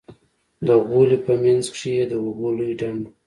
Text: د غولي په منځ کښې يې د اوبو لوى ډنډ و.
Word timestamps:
د 0.67 0.69
غولي 0.87 1.17
په 1.25 1.33
منځ 1.43 1.63
کښې 1.73 1.91
يې 1.97 2.05
د 2.11 2.13
اوبو 2.23 2.47
لوى 2.57 2.73
ډنډ 2.79 3.01
و. 3.07 3.11